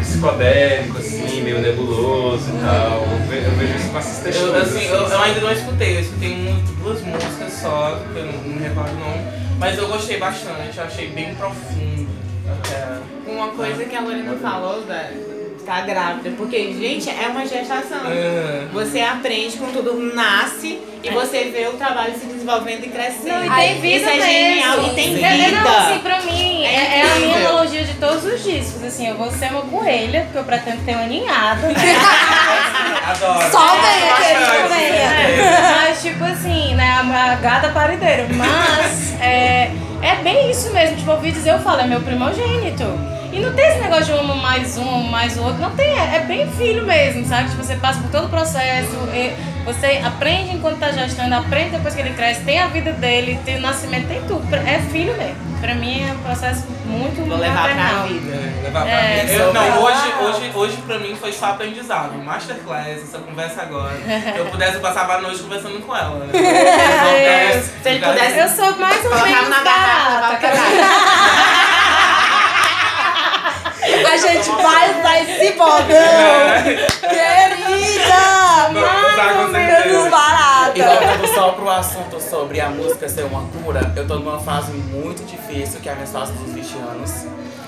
psicodélico, 0.00 0.98
assim, 0.98 1.42
meio 1.42 1.60
nebuloso 1.60 2.44
e 2.48 2.60
tal. 2.64 3.02
Eu 3.02 3.28
ve- 3.28 3.44
eu 3.46 3.50
vejo 3.52 3.76
isso 3.76 3.88
com 3.90 3.98
essas. 3.98 4.36
Eu, 4.36 4.56
assim, 4.56 4.84
eu, 4.86 4.94
eu 4.96 5.08
sabe? 5.08 5.24
ainda 5.24 5.40
não 5.40 5.52
escutei, 5.52 5.96
eu 5.96 6.00
escutei 6.00 6.32
um- 6.32 6.82
duas 6.82 7.00
músicas 7.02 7.52
só, 7.60 8.00
que 8.12 8.18
eu 8.18 8.24
não, 8.26 8.32
não 8.32 8.56
me 8.56 8.62
recordo 8.62 8.92
não. 8.98 9.43
Mas 9.58 9.78
eu 9.78 9.88
gostei 9.88 10.18
bastante, 10.18 10.76
eu 10.78 10.84
achei 10.84 11.08
bem 11.08 11.34
profundo. 11.34 12.08
Até. 12.46 13.30
Uma 13.30 13.48
coisa 13.48 13.84
que 13.84 13.96
a 13.96 14.00
Lorena 14.00 14.36
falou 14.36 14.82
da 14.82 15.10
ficar 15.64 15.86
grávida, 15.86 16.30
porque, 16.36 16.58
gente, 16.74 17.08
é 17.08 17.26
uma 17.26 17.46
gestação. 17.46 18.06
É. 18.06 18.66
Você 18.70 19.00
aprende 19.00 19.56
com 19.56 19.72
tudo, 19.72 19.94
nasce 20.14 20.78
e 21.02 21.10
você 21.10 21.44
vê 21.44 21.66
o 21.68 21.72
trabalho 21.72 22.12
se 22.18 22.26
desenvolvendo 22.26 22.84
e 22.84 22.88
crescendo. 22.88 23.28
Não, 23.28 23.44
e 23.46 23.50
tem 23.50 23.80
vida 23.80 23.96
Isso 23.96 24.08
é 24.08 24.16
mesmo. 24.16 24.26
genial. 24.26 24.84
E 24.84 24.90
tem 24.94 25.24
É, 25.24 25.32
vida. 25.36 25.60
Não, 25.62 25.78
assim, 25.78 25.98
pra 26.00 26.20
mim, 26.20 26.64
é, 26.64 26.98
é 26.98 27.02
a 27.02 27.18
minha 27.18 27.36
analogia 27.48 27.82
de 27.84 27.94
todos 27.94 28.24
os 28.26 28.44
discos. 28.44 28.82
Assim, 28.84 29.08
eu 29.08 29.16
vou 29.16 29.30
ser 29.30 29.50
uma 29.52 29.62
coelha, 29.62 30.24
porque 30.24 30.38
eu 30.38 30.44
pretendo 30.44 30.84
ter 30.84 30.94
uma 30.96 31.06
ninhada, 31.06 31.68
né? 31.68 31.74
Adoro. 33.10 33.50
Só 33.50 33.80
venha, 33.80 34.12
Bastante, 34.12 34.50
querido, 34.50 34.68
venha. 34.68 35.04
É, 35.04 35.88
Mas, 35.88 36.02
tipo 36.02 36.24
assim, 36.24 36.74
né, 36.74 36.90
a, 36.90 37.34
gata 37.36 37.68
parideira. 37.68 38.26
Mas 38.34 39.14
é, 39.20 39.70
é 40.02 40.16
bem 40.22 40.50
isso 40.50 40.72
mesmo. 40.72 40.96
Tipo, 40.96 41.12
ouvi 41.12 41.32
dizer, 41.32 41.50
eu 41.50 41.58
falo, 41.58 41.80
é 41.80 41.86
meu 41.86 42.00
primogênito. 42.00 42.84
E 43.32 43.40
não 43.40 43.52
tem 43.52 43.66
esse 43.66 43.80
negócio 43.80 44.04
de 44.04 44.12
um 44.12 44.36
mais 44.36 44.78
um, 44.78 45.02
mais 45.02 45.36
o 45.36 45.42
outro. 45.42 45.60
Não 45.60 45.70
tem, 45.70 45.88
é, 45.88 46.16
é 46.16 46.20
bem 46.20 46.48
filho 46.52 46.84
mesmo, 46.86 47.26
sabe? 47.26 47.50
Tipo, 47.50 47.64
você 47.64 47.74
passa 47.74 48.00
por 48.00 48.10
todo 48.10 48.26
o 48.26 48.28
processo, 48.28 48.96
e 49.12 49.34
você 49.64 50.00
aprende 50.04 50.54
enquanto 50.54 50.78
tá 50.78 50.92
gestando, 50.92 51.34
aprende 51.34 51.70
depois 51.70 51.94
que 51.94 52.00
ele 52.00 52.14
cresce, 52.14 52.42
tem 52.42 52.60
a 52.60 52.68
vida 52.68 52.92
dele, 52.92 53.40
tem 53.44 53.56
o 53.56 53.60
nascimento, 53.60 54.06
tem 54.06 54.22
tudo. 54.22 54.54
É 54.54 54.78
filho 54.90 55.16
mesmo. 55.16 55.53
Pra 55.64 55.74
mim 55.76 56.06
é 56.06 56.12
um 56.12 56.18
processo 56.18 56.64
muito 56.84 57.26
Vou 57.26 57.38
levar 57.38 57.62
pra 57.64 57.74
maternal. 57.74 58.06
vida. 58.06 58.36
É, 58.36 58.62
levar 58.64 58.82
pra 58.82 58.90
É, 58.92 59.20
vida. 59.24 59.32
Eu- 59.32 59.54
não, 59.54 59.82
hoje, 59.82 60.12
hoje, 60.20 60.52
hoje 60.54 60.76
pra 60.86 60.98
mim 60.98 61.16
foi 61.18 61.32
só 61.32 61.46
aprendizado. 61.46 62.12
Masterclass, 62.22 63.02
essa 63.02 63.16
conversa 63.18 63.62
agora. 63.62 63.94
Se 63.96 64.38
eu 64.38 64.44
pudesse, 64.44 64.74
eu 64.74 64.80
passava 64.82 65.14
a 65.14 65.20
noite 65.22 65.42
conversando 65.42 65.80
com 65.80 65.96
ela. 65.96 66.26
Né? 66.26 66.38
É, 66.38 67.62
se 67.82 67.88
ele 67.88 68.04
pudesse- 68.04 68.38
Eu 68.38 68.48
sou 68.50 68.76
mais 68.78 68.96
ou 69.06 69.10
Colocava 69.10 69.26
menos 69.30 69.48
na 69.48 69.62
garrafa, 69.62 70.36
pra 70.36 70.50
A 74.12 74.16
gente 74.16 74.48
vai 74.50 74.98
usar 74.98 75.22
esse 75.22 75.52
bordão. 75.52 75.84
Assunto 81.84 82.20
sobre 82.20 82.60
a 82.60 82.68
música 82.70 83.08
ser 83.08 83.24
uma 83.24 83.42
cura, 83.48 83.92
eu 83.96 84.06
tô 84.06 84.16
numa 84.18 84.38
fase 84.40 84.72
muito 84.72 85.24
difícil, 85.24 85.80
que 85.80 85.88
é 85.88 85.92
a 85.92 85.94
minha 85.94 86.06
fase 86.06 86.32
dos 86.32 86.52
20 86.52 86.74
anos. 86.78 87.12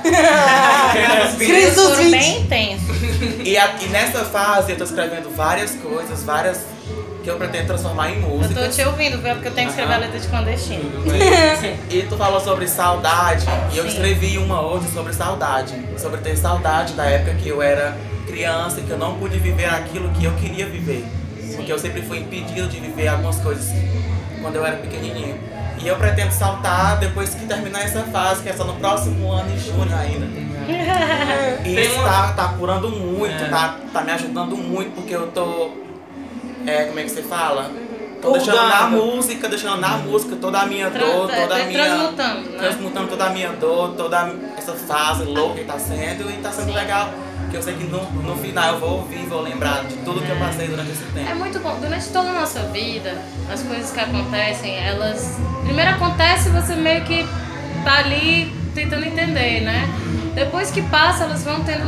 Cris 1.36 1.50
Eu 1.50 1.74
dos 1.74 1.96
sou 1.96 1.96
20. 1.96 2.10
bem 2.10 2.40
intenso. 2.40 2.84
E, 3.44 3.56
a- 3.56 3.74
e 3.80 3.86
nessa 3.88 4.24
fase 4.24 4.72
eu 4.72 4.78
tô 4.78 4.84
escrevendo 4.84 5.34
várias 5.34 5.72
coisas, 5.74 6.22
várias 6.22 6.60
que 7.22 7.30
eu 7.30 7.36
pretendo 7.36 7.66
transformar 7.66 8.10
em 8.10 8.22
Eu 8.22 8.54
tô 8.54 8.68
te 8.68 8.82
ouvindo, 8.82 9.18
viu? 9.20 9.34
porque 9.34 9.48
eu 9.48 9.52
tenho 9.52 9.66
que 9.66 9.72
escrever 9.72 9.94
a 9.94 9.98
letra 9.98 10.18
de 10.18 10.28
clandestino. 10.28 10.84
E 11.90 12.02
tu 12.02 12.16
falou 12.16 12.40
sobre 12.40 12.68
saudade, 12.68 13.44
e 13.72 13.76
eu 13.78 13.82
Sim. 13.84 13.88
escrevi 13.90 14.38
uma 14.38 14.60
outra 14.60 14.88
sobre 14.90 15.12
saudade. 15.12 15.74
Sobre 15.98 16.20
ter 16.20 16.36
saudade 16.36 16.92
da 16.94 17.04
época 17.06 17.34
que 17.34 17.48
eu 17.48 17.60
era 17.60 17.96
criança 18.28 18.78
e 18.80 18.84
que 18.84 18.90
eu 18.90 18.98
não 18.98 19.14
pude 19.18 19.38
viver 19.38 19.66
aquilo 19.66 20.08
que 20.10 20.24
eu 20.24 20.32
queria 20.34 20.66
viver. 20.66 21.04
Porque 21.66 21.72
eu 21.72 21.78
sempre 21.80 22.00
fui 22.02 22.18
impedido 22.18 22.68
de 22.68 22.78
viver 22.78 23.08
algumas 23.08 23.40
coisas 23.40 23.74
quando 24.40 24.54
eu 24.54 24.64
era 24.64 24.76
pequenininho. 24.76 25.36
E 25.82 25.88
eu 25.88 25.96
pretendo 25.96 26.30
saltar 26.30 26.96
depois 27.00 27.34
que 27.34 27.44
terminar 27.44 27.82
essa 27.82 28.04
fase, 28.04 28.40
que 28.44 28.48
é 28.48 28.52
só 28.52 28.62
no 28.62 28.74
próximo 28.74 29.32
ano, 29.32 29.52
em 29.52 29.58
junho 29.58 29.96
ainda. 29.96 30.26
E 31.64 31.80
isso 31.80 32.00
tá, 32.02 32.32
tá 32.34 32.48
curando 32.56 32.88
muito, 32.88 33.42
É. 33.42 33.48
tá, 33.48 33.78
tá 33.92 34.00
me 34.02 34.12
ajudando 34.12 34.56
muito, 34.56 34.94
porque 34.94 35.14
eu 35.16 35.26
tô. 35.32 35.72
É, 36.64 36.84
como 36.84 37.00
é 37.00 37.02
que 37.02 37.08
você 37.08 37.22
fala? 37.22 37.68
Tô 38.22 38.30
deixando 38.32 38.68
na 38.68 38.88
música, 38.88 39.48
deixando 39.48 39.80
na 39.80 39.98
música 39.98 40.36
toda 40.36 40.60
a 40.60 40.66
minha 40.66 40.88
Tra- 40.88 41.04
dor, 41.04 41.30
é, 41.30 41.40
toda 41.42 41.54
a 41.56 41.58
é, 41.58 41.66
minha. 41.66 41.84
transmutando, 41.84 42.50
né? 42.50 42.58
Transmutando 42.58 43.08
toda 43.08 43.24
a 43.24 43.30
minha 43.30 43.52
dor, 43.52 43.94
toda 43.96 44.34
essa 44.56 44.72
fase 44.74 45.24
louca 45.24 45.54
que 45.56 45.64
tá 45.64 45.78
sendo, 45.80 46.30
e 46.30 46.34
tá 46.34 46.52
sendo 46.52 46.68
Sim. 46.68 46.74
legal. 46.74 47.10
Que 47.50 47.56
eu 47.56 47.62
sei 47.62 47.74
que 47.74 47.84
no, 47.84 48.02
no 48.12 48.36
final 48.36 48.74
eu 48.74 48.80
vou 48.80 48.90
ouvir, 48.98 49.18
vou 49.26 49.40
lembrar 49.40 49.84
de 49.84 49.96
tudo 49.98 50.20
que 50.20 50.28
eu 50.30 50.36
passei 50.36 50.66
durante 50.68 50.90
esse 50.90 51.04
tempo. 51.14 51.30
É 51.30 51.34
muito 51.34 51.58
bom. 51.60 51.78
Durante 51.80 52.06
toda 52.08 52.30
a 52.30 52.32
nossa 52.32 52.60
vida, 52.64 53.14
as 53.52 53.62
coisas 53.62 53.90
que 53.92 54.00
acontecem, 54.00 54.76
elas. 54.76 55.38
Primeiro 55.64 55.90
acontece 55.92 56.48
você 56.50 56.74
meio 56.74 57.04
que 57.04 57.24
tá 57.84 57.98
ali 57.98 58.52
tentando 58.74 59.04
entender, 59.04 59.60
né? 59.62 59.88
Depois 60.34 60.70
que 60.70 60.82
passa, 60.82 61.24
elas 61.24 61.42
vão 61.44 61.62
tendo 61.64 61.84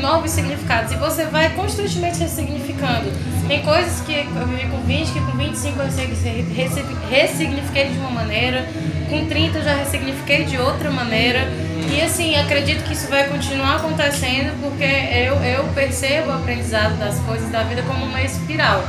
novos 0.00 0.30
significados 0.30 0.90
e 0.92 0.96
você 0.96 1.26
vai 1.26 1.50
constantemente 1.50 2.18
ressignificando. 2.18 3.12
Tem 3.46 3.62
coisas 3.62 4.00
que 4.00 4.12
eu 4.34 4.46
vivi 4.48 4.66
com 4.68 4.78
20, 4.80 5.12
que 5.12 5.20
com 5.20 5.32
25 5.36 5.78
eu 5.80 5.84
ressigni- 5.84 6.42
ressigni- 6.54 6.96
ressignifiquei 7.10 7.90
de 7.90 7.98
uma 7.98 8.10
maneira, 8.10 8.66
com 9.10 9.26
30 9.26 9.58
eu 9.58 9.64
já 9.64 9.74
ressignifiquei 9.74 10.44
de 10.44 10.58
outra 10.58 10.90
maneira. 10.90 11.46
E 11.92 12.00
assim, 12.00 12.36
acredito 12.36 12.84
que 12.84 12.92
isso 12.92 13.08
vai 13.08 13.28
continuar 13.28 13.76
acontecendo 13.76 14.58
porque 14.60 14.84
eu, 14.84 15.36
eu 15.42 15.64
percebo 15.74 16.30
o 16.30 16.34
aprendizado 16.34 16.98
das 16.98 17.18
coisas 17.20 17.50
da 17.50 17.62
vida 17.62 17.82
como 17.82 18.04
uma 18.04 18.22
espiral. 18.22 18.82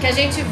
Que 0.00 0.06
a 0.06 0.12
gente 0.12 0.44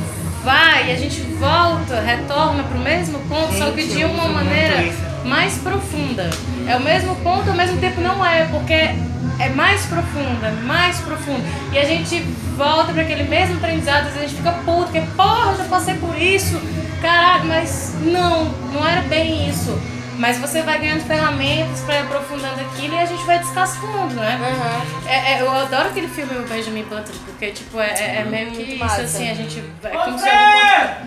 vai, 0.42 0.90
a 0.92 0.96
gente 0.96 1.20
volta, 1.38 2.00
retorna 2.00 2.64
para 2.64 2.76
o 2.76 2.80
mesmo 2.80 3.18
ponto, 3.28 3.52
só 3.54 3.70
que 3.70 3.86
de 3.86 4.04
uma 4.04 4.28
maneira 4.28 4.92
mais 5.24 5.58
profunda. 5.58 6.28
É 6.66 6.76
o 6.76 6.80
mesmo 6.80 7.14
ponto, 7.16 7.48
ao 7.50 7.56
mesmo 7.56 7.78
tempo 7.78 8.00
não 8.00 8.24
é, 8.24 8.46
porque 8.46 8.74
é 9.38 9.48
mais 9.54 9.86
profunda, 9.86 10.50
mais 10.64 10.98
profunda. 10.98 11.42
E 11.72 11.78
a 11.78 11.84
gente 11.84 12.20
volta 12.56 12.92
para 12.92 13.02
aquele 13.02 13.24
mesmo 13.24 13.56
aprendizado, 13.56 14.06
às 14.06 14.14
vezes 14.14 14.18
a 14.18 14.26
gente 14.26 14.36
fica 14.36 14.52
puto, 14.64 14.84
porque 14.84 15.00
porra, 15.16 15.52
eu 15.52 15.58
já 15.58 15.64
passei 15.64 15.94
por 15.94 16.16
isso, 16.20 16.60
caralho, 17.00 17.44
mas 17.44 17.94
não, 18.02 18.46
não 18.72 18.86
era 18.86 19.02
bem 19.02 19.48
isso. 19.48 19.78
Mas 20.22 20.38
você 20.38 20.62
vai 20.62 20.78
ganhando 20.78 21.04
ferramentas 21.04 21.80
para 21.80 21.96
ir 21.96 22.02
aprofundando 22.02 22.60
aquilo 22.60 22.94
e 22.94 22.98
a 22.98 23.04
gente 23.04 23.24
vai 23.24 23.40
descascando, 23.40 24.14
né? 24.14 24.38
É- 25.04 25.32
é- 25.32 25.42
eu 25.42 25.50
adoro 25.50 25.88
aquele 25.88 26.06
filme 26.06 26.36
O 26.38 26.42
Benjamin 26.48 26.84
Button, 26.84 27.10
porque 27.26 27.50
tipo, 27.50 27.80
é, 27.80 27.88
é- 27.88 28.16
é 28.20 28.24
meio 28.24 28.52
que 28.52 28.62
isso, 28.62 28.78
massa. 28.78 29.02
assim, 29.02 29.28
a 29.28 29.34
gente 29.34 29.60
vai. 29.82 29.92
É 29.92 29.96
como 29.96 30.16
se 30.16 30.24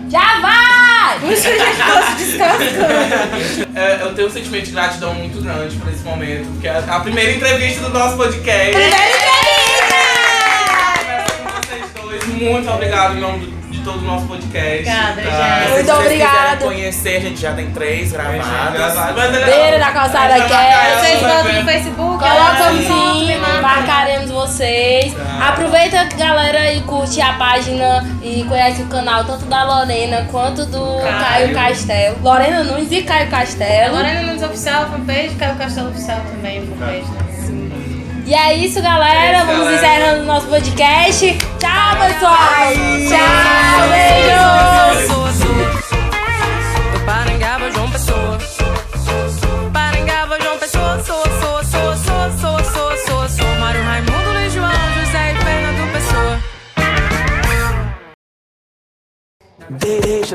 Já 0.10 0.39
vai! 0.41 1.19
Como 1.22 1.34
se 1.34 1.48
a 1.48 1.57
gente 1.57 1.81
fosse 1.81 2.25
descascando. 2.25 3.65
É, 3.75 4.01
eu 4.01 4.15
tenho 4.15 4.27
um 4.27 4.31
sentimento 4.31 4.65
de 4.65 4.72
gratidão 4.72 5.13
muito 5.13 5.41
grande 5.41 5.77
por 5.77 5.91
esse 5.91 6.03
momento, 6.03 6.48
porque 6.53 6.67
é 6.67 6.84
a 6.88 7.00
primeira 7.00 7.31
entrevista 7.31 7.84
do 7.84 7.89
nosso 7.89 8.17
podcast. 8.17 8.72
Vocês 8.74 8.91
dois. 8.91 9.64
Muito 12.52 12.70
obrigado 12.72 13.16
em 13.16 13.20
nome 13.20 13.40
do- 13.40 13.56
de 13.75 13.80
todo 13.82 14.00
o 14.00 14.02
nosso 14.04 14.25
podcast. 14.25 14.90
Obrigada, 14.90 15.22
gente. 15.22 15.66
Se 15.68 15.74
Muito 15.74 15.92
obrigada. 15.92 16.66
conhecer, 16.66 17.18
a 17.18 17.20
gente 17.20 17.42
já 17.42 17.54
tem 17.54 17.72
três 17.72 18.12
gravadas. 18.12 19.46
Beira 19.46 19.80
da 19.80 19.92
calçada 19.92 20.34
ela, 20.36 21.00
Vocês 21.02 21.20
ver. 21.20 21.54
no 21.60 21.66
Facebook, 21.66 22.24
me 22.74 22.86
sim, 22.86 23.38
marca. 23.38 23.62
marcaremos 23.62 24.32
vocês. 24.32 25.14
Tá. 25.14 25.50
Aproveita, 25.50 26.06
galera, 26.18 26.72
e 26.74 26.82
curte 26.82 27.20
a 27.22 27.34
página 27.34 28.06
e 28.22 28.46
conhece 28.48 28.82
o 28.84 28.88
canal 28.88 29.24
tanto 29.25 29.46
da 29.46 29.64
Lorena 29.66 30.25
quanto 30.32 30.66
do 30.66 31.02
Caio, 31.02 31.54
Castelo. 31.54 32.18
Lorena 32.24 32.64
Nunes 32.64 32.92
e 32.92 33.02
Caio 33.04 33.30
Castelo. 33.30 33.96
Lorena 33.96 34.22
Nunes 34.22 34.42
Oficial, 34.42 34.86
fanpage, 34.90 35.36
Caio 35.36 35.56
Castelo 35.56 35.90
Oficial 35.90 36.20
também, 36.32 36.66
fanpage. 36.66 37.02
né? 37.12 37.25
E 38.25 38.34
é 38.34 38.53
isso, 38.55 38.82
galera. 38.82 39.20
É 39.20 39.38
isso, 39.38 39.46
Vamos 39.46 39.65
galera. 39.65 39.75
encerrando 39.77 40.24
o 40.24 40.25
nosso 40.25 40.48
podcast. 40.48 41.38
Tchau, 41.60 41.96
pessoal. 41.98 42.38
Tchau, 43.08 43.89
beijo. 43.89 44.75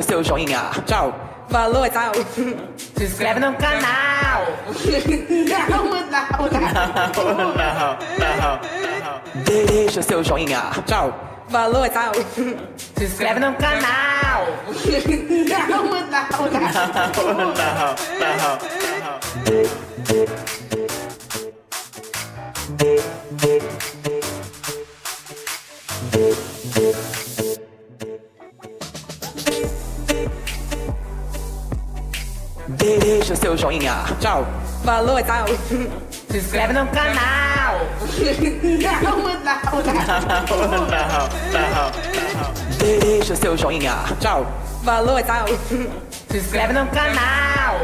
Deixa 0.00 0.12
seu 0.14 0.24
joinha. 0.24 0.70
Tchau. 0.86 1.14
Falou, 1.50 1.86
tchau. 1.90 2.12
Se 2.96 3.04
inscreve 3.04 3.38
no 3.38 3.52
canal. 3.54 4.46
Não, 7.22 7.34
não, 7.34 7.54
não. 8.40 8.60
Deixa 9.44 10.00
seu 10.00 10.24
joinha. 10.24 10.62
Tchau. 10.86 11.14
Falou, 11.50 11.86
tchau. 11.90 12.12
Se 12.96 13.04
inscreve 13.04 13.40
no 13.40 13.54
canal. 13.56 14.46
Não, 15.48 15.68
não, 17.34 17.52
não. 17.52 17.90
Deixa 19.98 20.59
joinha. 33.90 34.04
Tchau. 34.20 34.46
Falou, 34.84 35.22
tchau. 35.22 35.46
Se 36.30 36.38
inscreve 36.38 36.72
no 36.72 36.86
canal. 36.86 37.80
Não, 41.52 41.70
não. 41.70 41.90
Deixa 42.78 43.36
seu 43.36 43.56
joinha. 43.56 43.94
Tchau. 44.20 44.46
Falou, 44.84 45.22
tchau. 45.22 45.46
Se 46.30 46.36
inscreve 46.38 46.72
no 46.72 46.86
canal. 46.86 47.80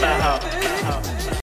Não, 0.00 0.18
não. 0.18 0.57